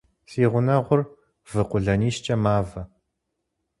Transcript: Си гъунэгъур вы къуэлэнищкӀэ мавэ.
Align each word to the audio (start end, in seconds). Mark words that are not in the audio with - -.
Си 0.29 0.43
гъунэгъур 0.51 1.01
вы 1.51 1.61
къуэлэнищкӀэ 1.69 2.35
мавэ. 2.43 2.81